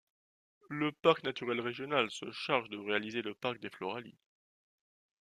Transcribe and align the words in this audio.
Le 0.71 0.91
Parc 0.91 1.21
naturel 1.23 1.61
régional 1.61 2.09
se 2.09 2.31
charge 2.31 2.69
de 2.69 2.77
réaliser 2.79 3.21
le 3.21 3.35
Parc 3.35 3.59
des 3.59 3.69
Floralies. 3.69 4.17